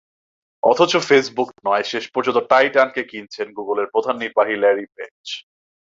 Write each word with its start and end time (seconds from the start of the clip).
অথচ 0.63 0.93
ফেসবুক 1.07 1.49
নয়, 1.65 1.83
শেষ 1.83 2.05
পর্যন্ত 2.07 2.39
টাইটানকে 2.49 3.01
কিনছেন 3.03 3.47
গুগলের 3.53 3.87
প্রধান 3.93 4.15
নির্বাহী 4.17 4.55
ল্যারি 4.55 4.85
পেজ। 4.95 5.25